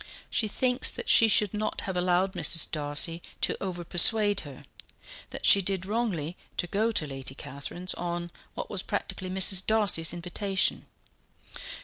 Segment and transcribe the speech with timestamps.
[0.31, 2.71] She thinks that she should not have allowed Mrs.
[2.71, 4.63] Darcy to over persuade her
[5.29, 9.63] that she did wrongly to go to Lady Catherine's on what was practically Mrs.
[9.63, 10.87] Darcy's invitation."